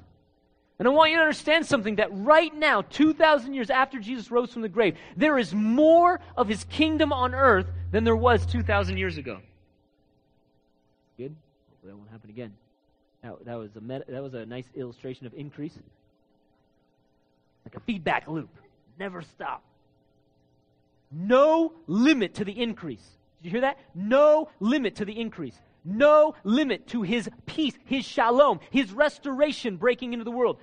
[0.78, 4.52] And I want you to understand something that right now, 2,000 years after Jesus rose
[4.52, 8.98] from the grave, there is more of his kingdom on earth than there was 2,000
[8.98, 9.40] years ago.
[11.18, 11.34] Good?
[11.70, 12.54] Hopefully that won't happen again.
[13.46, 15.74] That, was a that was a nice illustration of increase.
[17.66, 18.50] Like a feedback loop.
[19.00, 19.64] Never stop.
[21.12, 23.04] No limit to the increase.
[23.42, 23.80] Did you hear that?
[23.96, 30.13] No limit to the increase no limit to his peace, his shalom, his restoration breaking
[30.13, 30.58] into the world,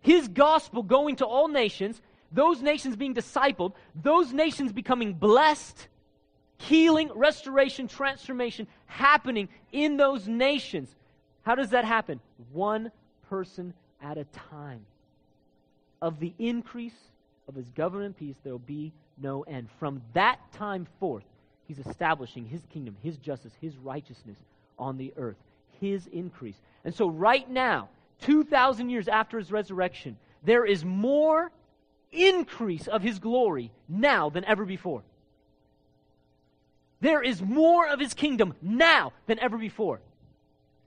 [0.00, 5.88] his gospel going to all nations, those nations being discipled, those nations becoming blessed,
[6.58, 10.94] healing, restoration, transformation happening in those nations.
[11.42, 12.20] How does that happen?
[12.52, 12.92] One
[13.28, 14.84] person at a time.
[16.02, 16.96] Of the increase
[17.48, 19.68] of his government peace, there will be no end.
[19.78, 21.24] From that time forth,
[21.66, 24.36] he's establishing his kingdom, his justice, his righteousness
[24.78, 25.36] on the earth,
[25.80, 26.56] his increase.
[26.84, 27.88] And so, right now,
[28.22, 31.50] 2,000 years after his resurrection, there is more
[32.12, 35.02] increase of his glory now than ever before.
[37.00, 40.00] There is more of his kingdom now than ever before.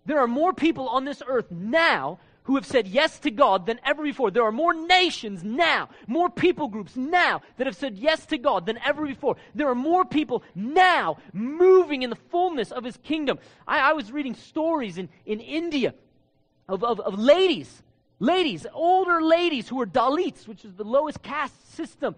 [0.05, 2.19] There are more people on this earth now
[2.49, 4.31] who have said yes to God than ever before.
[4.31, 8.65] There are more nations now, more people groups now that have said yes to God
[8.65, 9.35] than ever before.
[9.53, 13.37] There are more people now moving in the fullness of His kingdom.
[13.67, 15.93] I, I was reading stories in, in India
[16.67, 17.83] of, of, of ladies,
[18.17, 22.15] ladies, older ladies who are Dalits, which is the lowest caste system,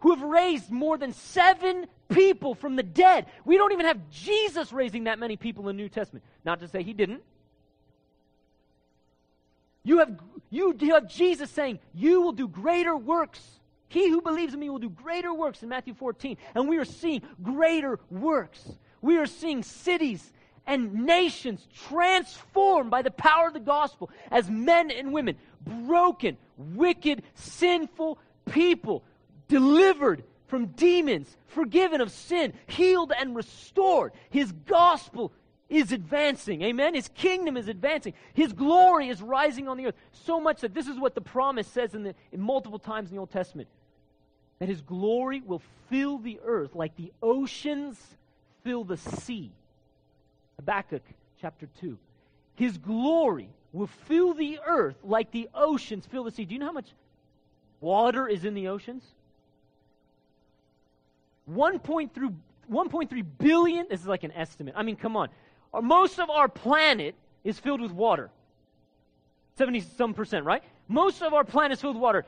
[0.00, 3.26] who have raised more than seven people from the dead.
[3.44, 6.24] We don't even have Jesus raising that many people in the New Testament.
[6.44, 7.22] Not to say he didn't.
[9.82, 10.18] You have,
[10.50, 13.40] you have Jesus saying, You will do greater works.
[13.88, 16.36] He who believes in me will do greater works in Matthew 14.
[16.54, 18.62] And we are seeing greater works.
[19.00, 20.32] We are seeing cities
[20.66, 27.22] and nations transformed by the power of the gospel as men and women, broken, wicked,
[27.34, 28.18] sinful
[28.50, 29.02] people,
[29.48, 34.12] delivered from demons, forgiven of sin, healed and restored.
[34.30, 35.32] His gospel
[35.70, 36.60] is advancing.
[36.62, 36.94] Amen?
[36.94, 38.12] His kingdom is advancing.
[38.34, 39.94] His glory is rising on the earth.
[40.12, 43.14] So much that this is what the promise says in, the, in multiple times in
[43.14, 43.68] the Old Testament
[44.58, 47.96] that his glory will fill the earth like the oceans
[48.64, 49.52] fill the sea.
[50.56, 51.02] Habakkuk
[51.40, 51.96] chapter 2.
[52.56, 56.44] His glory will fill the earth like the oceans fill the sea.
[56.44, 56.90] Do you know how much
[57.80, 59.04] water is in the oceans?
[61.50, 64.74] 1.3 billion, this is like an estimate.
[64.76, 65.30] I mean, come on
[65.82, 68.30] most of our planet is filled with water.
[69.56, 70.62] 70 some percent, right?
[70.88, 72.24] Most of our planet is filled with water.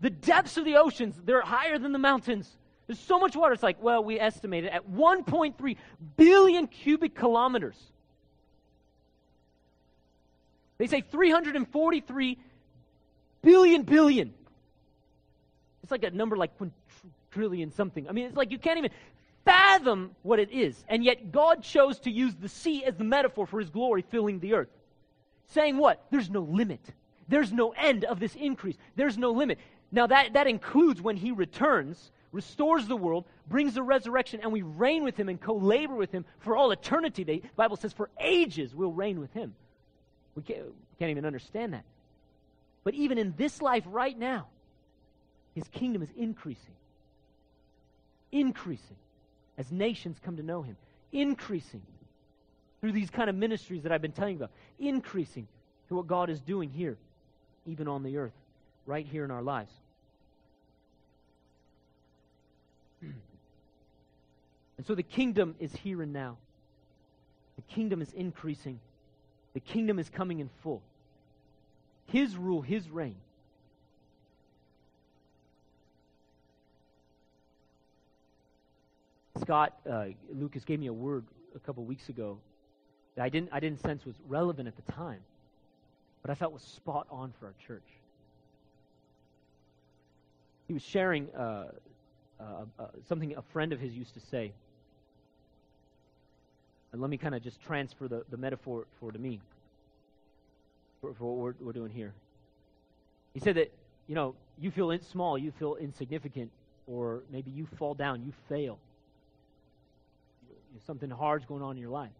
[0.00, 2.50] The depths of the oceans, they're higher than the mountains.
[2.86, 3.54] There's so much water.
[3.54, 5.76] It's like, well, we estimate it at 1.3
[6.16, 7.76] billion cubic kilometers.
[10.78, 12.38] They say 343
[13.42, 14.34] billion billion.
[15.82, 16.50] It's like a number like
[17.30, 18.08] trillion something.
[18.08, 18.90] I mean, it's like you can't even
[19.46, 20.84] fathom what it is.
[20.88, 24.40] And yet God chose to use the sea as the metaphor for his glory filling
[24.40, 24.68] the earth.
[25.48, 26.04] Saying what?
[26.10, 26.80] There's no limit.
[27.28, 28.76] There's no end of this increase.
[28.96, 29.58] There's no limit.
[29.92, 34.62] Now that, that includes when he returns, restores the world, brings the resurrection, and we
[34.62, 37.22] reign with him and co-labor with him for all eternity.
[37.22, 39.54] The Bible says for ages we'll reign with him.
[40.34, 41.84] We can't, we can't even understand that.
[42.82, 44.48] But even in this life right now,
[45.54, 46.74] his kingdom is increasing.
[48.32, 48.96] Increasing
[49.58, 50.76] as nations come to know him,
[51.12, 51.82] increasing
[52.80, 55.46] through these kind of ministries that I've been telling you about, increasing
[55.88, 56.96] to what God is doing here,
[57.66, 58.34] even on the earth,
[58.86, 59.72] right here in our lives.
[63.02, 63.14] and
[64.86, 66.36] so the kingdom is here and now.
[67.56, 68.78] The kingdom is increasing.
[69.54, 70.82] The kingdom is coming in full.
[72.06, 73.16] His rule, His reign
[79.46, 81.24] Scott uh, Lucas gave me a word
[81.54, 82.36] a couple weeks ago
[83.14, 85.20] that I didn't, I didn't sense was relevant at the time,
[86.20, 87.86] but I felt was spot on for our church.
[90.66, 91.66] He was sharing uh,
[92.40, 92.42] uh,
[92.76, 94.50] uh something a friend of his used to say.
[96.90, 99.38] And let me kind of just transfer the, the metaphor for to me,
[101.00, 102.12] for, for what we're, we're doing here.
[103.32, 103.70] He said that,
[104.08, 106.50] you know, you feel in, small, you feel insignificant,
[106.88, 108.80] or maybe you fall down, you fail
[110.86, 112.10] something hard's going on in your life.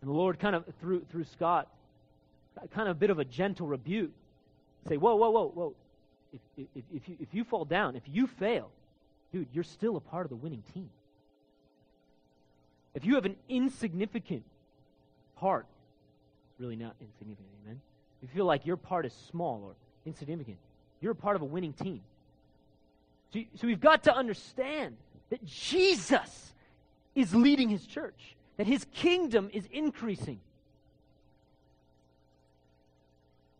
[0.00, 1.68] And the Lord kind of, through, through Scott,
[2.74, 4.10] kind of a bit of a gentle rebuke.
[4.88, 5.74] Say, whoa, whoa, whoa, whoa.
[6.56, 8.70] if, if, if, you, if you fall down, if you fail,
[9.32, 10.90] dude, you're still a part of the winning team.
[12.94, 14.44] If you have an insignificant
[15.36, 15.66] part,
[16.58, 17.80] really not insignificant, amen?
[18.22, 19.74] If you feel like your part is small or
[20.04, 20.58] insignificant,
[21.00, 22.00] you're a part of a winning team.
[23.32, 24.96] So, so we've got to understand
[25.30, 26.51] that Jesus
[27.14, 30.40] is leading his church, that his kingdom is increasing.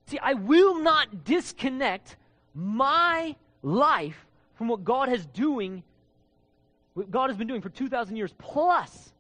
[0.07, 2.17] See, I will not disconnect
[2.55, 5.83] my life from what God has doing,
[6.95, 8.35] what God has been doing for 2,000 years.
[8.39, 9.13] Plus,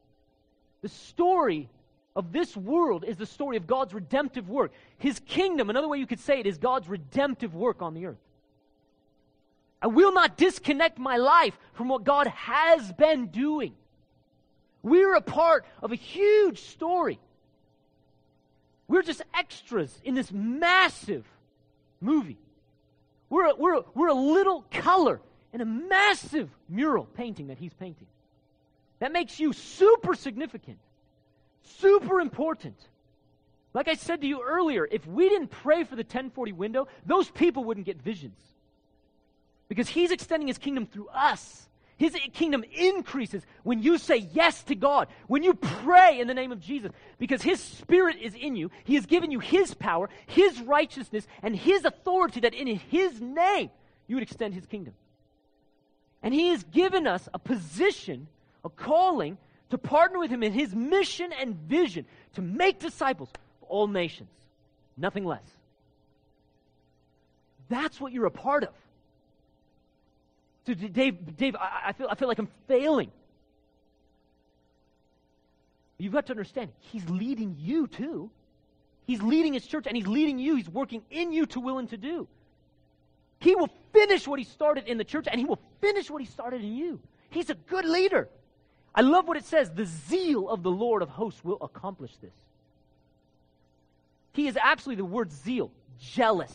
[0.83, 1.69] the story
[2.15, 4.73] of this world is the story of God's redemptive work.
[4.99, 8.21] His kingdom, another way you could say it, is God's redemptive work on the earth.
[9.81, 13.75] I will not disconnect my life from what God has been doing.
[14.83, 17.19] We're a part of a huge story.
[18.89, 21.25] We're just extras in this massive
[22.01, 22.39] movie.
[23.31, 25.21] We're a, we're a, we're a little color
[25.53, 28.07] in a massive mural painting that he's painting.
[28.99, 30.79] That makes you super significant,
[31.63, 32.77] super important.
[33.75, 37.31] Like I said to you earlier, if we didn't pray for the 1040 window, those
[37.31, 38.39] people wouldn't get visions.
[39.69, 41.69] Because he's extending his kingdom through us.
[42.03, 46.51] His kingdom increases when you say yes to God, when you pray in the name
[46.51, 46.91] of Jesus,
[47.21, 48.73] because His Spirit is in you.
[48.83, 53.71] He has given you His power, His righteousness, and His authority that in His name
[54.09, 54.95] you would extend His kingdom.
[56.25, 58.27] And He has given us a position,
[58.65, 59.39] a calling
[59.71, 63.29] to partner with Him in His mission and vision to make disciples
[63.61, 64.33] for all nations,
[64.97, 65.45] nothing less.
[67.69, 68.71] That's what you're a part of.
[70.67, 73.11] So Dave, Dave, I, I, feel, I feel like I'm failing.
[75.99, 78.31] You've got to understand, he's leading you too.
[79.07, 80.57] He's leading his church and he's leading you.
[80.57, 82.29] He's working in you to will and to do.
[83.41, 86.27] He will finish what he started in the church and he will finish what he
[86.27, 87.01] started in you.
[87.31, 88.29] He's a good leader.
[88.95, 92.33] I love what it says the zeal of the Lord of hosts will accomplish this.
[94.33, 96.53] He is absolutely the word zeal, jealous,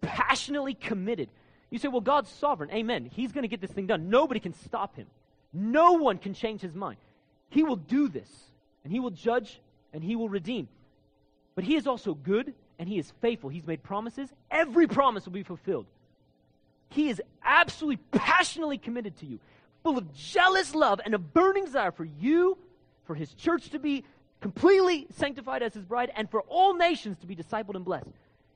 [0.00, 1.28] passionately committed
[1.74, 2.70] you say, well, God's sovereign.
[2.70, 3.10] Amen.
[3.12, 4.08] He's going to get this thing done.
[4.08, 5.08] Nobody can stop him.
[5.52, 6.98] No one can change his mind.
[7.50, 8.30] He will do this,
[8.84, 9.60] and he will judge,
[9.92, 10.68] and he will redeem.
[11.56, 13.50] But he is also good, and he is faithful.
[13.50, 14.28] He's made promises.
[14.52, 15.86] Every promise will be fulfilled.
[16.90, 19.40] He is absolutely passionately committed to you,
[19.82, 22.56] full of jealous love and a burning desire for you,
[23.04, 24.04] for his church to be
[24.40, 28.06] completely sanctified as his bride, and for all nations to be discipled and blessed.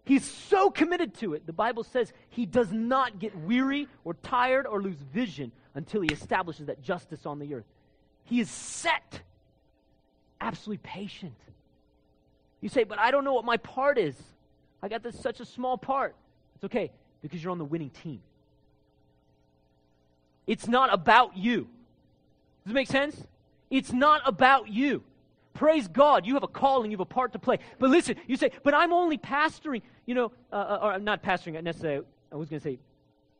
[0.08, 1.44] He's so committed to it.
[1.46, 6.08] The Bible says he does not get weary or tired or lose vision until he
[6.08, 7.66] establishes that justice on the earth.
[8.24, 9.20] He is set,
[10.40, 11.34] absolutely patient.
[12.62, 14.14] You say, but I don't know what my part is.
[14.82, 16.16] I got this such a small part.
[16.54, 16.90] It's okay
[17.20, 18.22] because you're on the winning team.
[20.46, 21.68] It's not about you.
[22.64, 23.24] Does it make sense?
[23.68, 25.02] It's not about you.
[25.58, 27.58] Praise God, you have a calling, you have a part to play.
[27.80, 31.20] But listen, you say, but I'm only pastoring, you know, uh, uh or I'm not
[31.20, 32.06] pastoring necessarily.
[32.30, 32.78] I was going to say,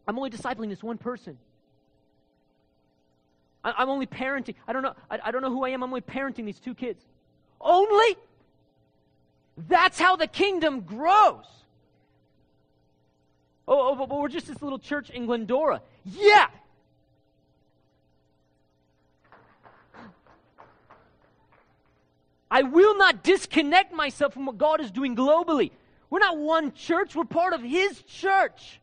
[0.04, 1.38] I'm only discipling this one person.
[3.62, 4.56] I, am only parenting.
[4.66, 4.94] I don't know.
[5.08, 5.84] I, I don't know who I am.
[5.84, 7.00] I'm only parenting these two kids.
[7.60, 8.16] Only?
[9.68, 11.46] That's how the kingdom grows.
[13.68, 15.82] Oh, oh but we're just this little church in Glendora.
[16.04, 16.48] Yeah,
[22.51, 25.70] I will not disconnect myself from what God is doing globally.
[26.11, 28.80] We're not one church, we're part of His church.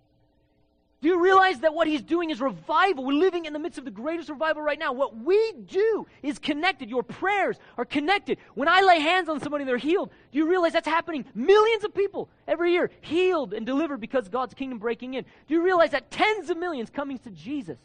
[1.01, 3.05] Do you realize that what He's doing is revival?
[3.05, 4.91] We're living in the midst of the greatest revival right now.
[4.91, 6.89] What we do is connected.
[6.89, 8.39] Your prayers are connected.
[8.55, 11.25] When I lay hands on somebody and they're healed, do you realize that's happening?
[11.35, 15.25] Millions of people every year healed and delivered because God's kingdom breaking in.
[15.47, 17.77] Do you realize that tens of millions coming to Jesus?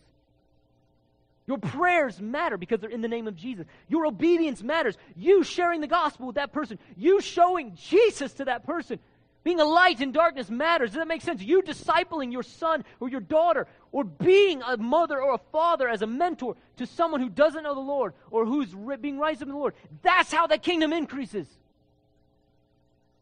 [1.50, 3.66] Your prayers matter because they're in the name of Jesus.
[3.88, 4.96] Your obedience matters.
[5.16, 9.00] You sharing the gospel with that person, you showing Jesus to that person.
[9.42, 10.90] Being a light in darkness matters.
[10.90, 11.42] Does that make sense?
[11.42, 16.02] You discipling your son or your daughter, or being a mother or a father as
[16.02, 19.54] a mentor to someone who doesn't know the Lord or who's being raised up in
[19.54, 19.74] the Lord.
[20.02, 21.48] That's how the kingdom increases.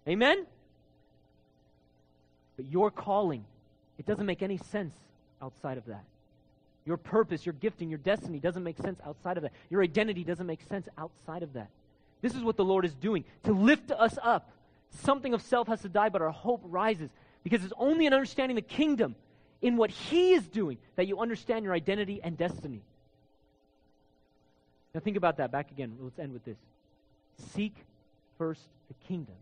[0.06, 0.44] Amen?
[2.58, 3.46] But your calling,
[3.98, 4.92] it doesn't make any sense
[5.40, 6.04] outside of that.
[6.88, 9.52] Your purpose, your gifting, your destiny doesn't make sense outside of that.
[9.68, 11.68] Your identity doesn't make sense outside of that.
[12.22, 14.50] This is what the Lord is doing to lift us up.
[15.02, 17.10] Something of self has to die, but our hope rises
[17.44, 19.16] because it's only in understanding the kingdom
[19.60, 22.80] in what He is doing that you understand your identity and destiny.
[24.94, 25.94] Now, think about that back again.
[26.00, 26.56] Let's end with this.
[27.52, 27.74] Seek
[28.38, 29.36] first the kingdom,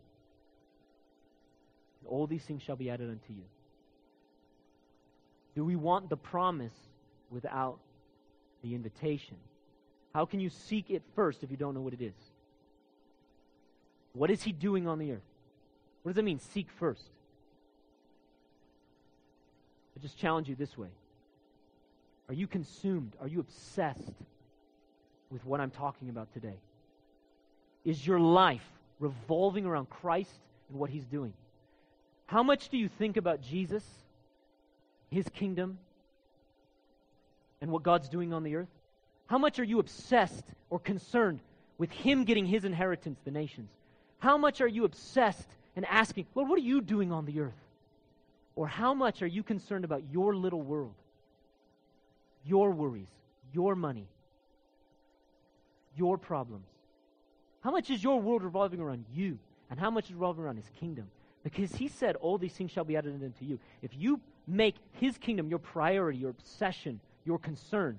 [2.01, 3.45] and all these things shall be added unto you.
[5.55, 6.75] Do we want the promise
[7.31, 7.79] without
[8.63, 9.37] the invitation?
[10.15, 12.15] How can you seek it first if you don't know what it is?
[14.13, 15.29] What is he doing on the earth?
[16.03, 17.03] What does that mean, seek first?
[19.97, 20.89] I just challenge you this way.
[22.29, 23.13] Are you consumed?
[23.21, 24.15] Are you obsessed
[25.31, 26.57] with what I'm talking about today?
[27.85, 28.67] Is your life
[29.01, 30.39] revolving around Christ
[30.71, 31.33] and what he's doing?
[32.27, 33.85] How much do you think about Jesus,
[35.11, 35.79] his kingdom,
[37.61, 38.69] and what God's doing on the earth?
[39.27, 41.41] How much are you obsessed or concerned
[41.79, 43.71] with him getting his inheritance, the nations?
[44.19, 47.55] How much are you obsessed and asking, Lord, what are you doing on the earth?
[48.55, 50.95] Or how much are you concerned about your little world,
[52.45, 53.09] your worries,
[53.53, 54.09] your money,
[55.97, 56.67] your problems?
[57.61, 59.39] How much is your world revolving around you?
[59.69, 61.11] And how much is revolving around his kingdom?
[61.43, 63.59] Because he said, All these things shall be added unto you.
[63.83, 67.99] If you make his kingdom your priority, your obsession, your concern,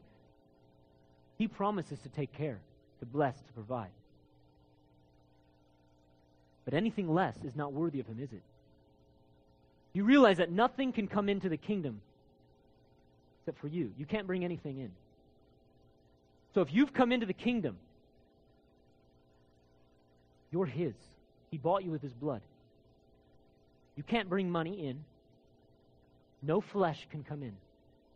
[1.38, 2.60] he promises to take care,
[3.00, 3.92] to bless, to provide.
[6.66, 8.42] But anything less is not worthy of him, is it?
[9.94, 12.02] You realize that nothing can come into the kingdom
[13.42, 13.94] except for you.
[13.98, 14.92] You can't bring anything in.
[16.54, 17.78] So if you've come into the kingdom,
[20.52, 20.94] you're his.
[21.52, 22.42] He bought you with his blood.
[23.96, 25.04] You can't bring money in.
[26.42, 27.54] No flesh can come in.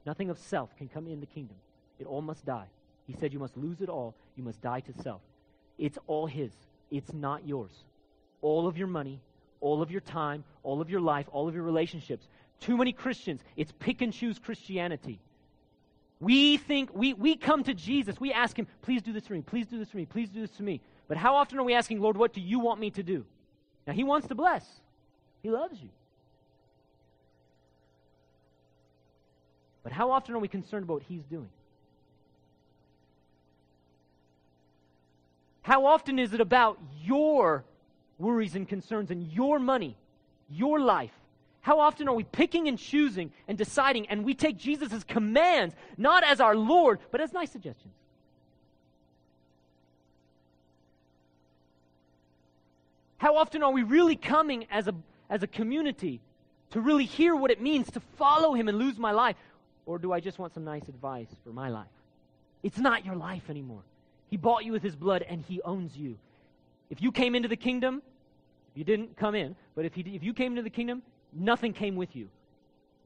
[0.06, 1.58] Nothing of self can come in the kingdom.
[2.00, 2.68] It all must die.
[3.08, 4.16] He said you must lose it all.
[4.36, 5.22] You must die to self.
[5.78, 6.52] It's all his.
[6.90, 7.72] It's not yours.
[8.42, 9.20] All of your money,
[9.60, 12.28] all of your time, all of your life, all of your relationships.
[12.60, 15.20] Too many Christians, it's pick and choose Christianity.
[16.20, 19.42] We think, we, we come to Jesus, we ask him, please do this for me,
[19.42, 20.80] please do this for me, please do this for me.
[21.08, 23.26] But how often are we asking, Lord, what do you want me to do?
[23.88, 24.66] Now, He wants to bless,
[25.42, 25.90] He loves you.
[29.84, 31.50] But how often are we concerned about what He's doing?
[35.64, 37.64] How often is it about your
[38.18, 39.96] worries and concerns and your money,
[40.50, 41.12] your life?
[41.62, 46.24] How often are we picking and choosing and deciding, and we take Jesus' commands not
[46.24, 47.94] as our Lord, but as nice suggestions?
[53.18, 54.96] How often are we really coming as a,
[55.30, 56.22] as a community
[56.72, 59.36] to really hear what it means to follow Him and lose my life?
[59.86, 61.88] Or do I just want some nice advice for my life?
[62.64, 63.82] It's not your life anymore.
[64.30, 66.18] He bought you with His blood and He owns you.
[66.90, 68.02] If you came into the kingdom,
[68.76, 71.02] you didn't come in, but if, he, if you came into the kingdom,
[71.34, 72.30] nothing came with you.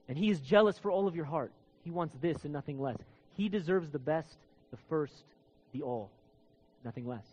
[0.07, 1.51] And He is jealous for all of your heart.
[1.83, 2.97] He wants this and nothing less.
[3.33, 4.37] He deserves the best,
[4.71, 5.23] the first,
[5.71, 6.09] the all,
[6.83, 7.25] nothing less.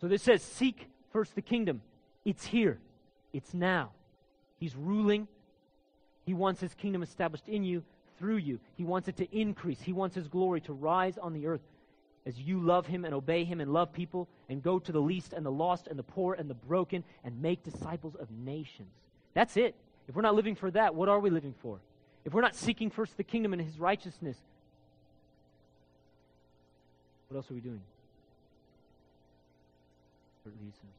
[0.00, 1.80] So this says, Seek First, the kingdom.
[2.24, 2.78] It's here,
[3.32, 3.90] it's now.
[4.58, 5.28] He's ruling.
[6.28, 7.82] He wants his kingdom established in you,
[8.18, 8.60] through you.
[8.76, 9.80] He wants it to increase.
[9.80, 11.62] He wants his glory to rise on the earth
[12.26, 15.32] as you love him and obey him and love people and go to the least
[15.32, 18.90] and the lost and the poor and the broken and make disciples of nations.
[19.32, 19.74] That's it.
[20.06, 21.80] If we're not living for that, what are we living for?
[22.26, 24.36] If we're not seeking first the kingdom and his righteousness,
[27.28, 27.80] what else are we doing?
[30.44, 30.97] response.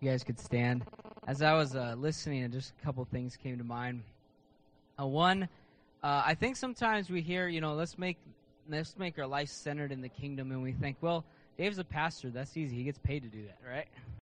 [0.00, 0.84] You guys could stand.
[1.26, 4.02] As I was uh, listening, just a couple things came to mind.
[5.00, 5.48] Uh, one,
[6.02, 8.18] uh, I think sometimes we hear, you know, let's make
[8.68, 11.24] let's make our life centered in the kingdom, and we think, well,
[11.56, 12.30] Dave's a pastor.
[12.30, 12.76] That's easy.
[12.76, 13.86] He gets paid to do that, right?